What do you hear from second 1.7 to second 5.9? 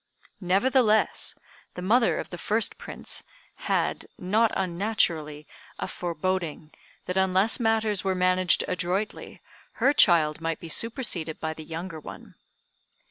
the mother of the first prince had, not unnaturally, a